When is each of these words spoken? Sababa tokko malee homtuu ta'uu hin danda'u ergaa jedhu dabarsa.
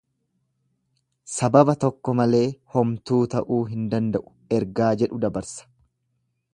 Sababa 1.33 1.75
tokko 1.83 2.15
malee 2.21 2.41
homtuu 2.77 3.21
ta'uu 3.35 3.61
hin 3.75 3.87
danda'u 3.93 4.27
ergaa 4.61 4.93
jedhu 5.05 5.25
dabarsa. 5.27 5.71